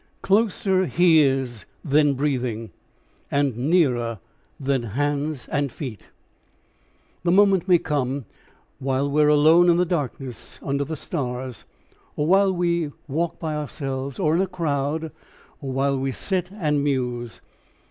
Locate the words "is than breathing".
1.21-2.71